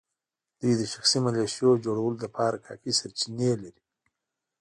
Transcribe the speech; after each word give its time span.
دوی 0.59 0.73
د 0.77 0.83
شخصي 0.93 1.19
ملېشو 1.25 1.81
جوړولو 1.85 2.17
لپاره 2.25 2.63
کافي 2.65 2.91
سرچینې 2.99 3.51
لري. 3.63 3.83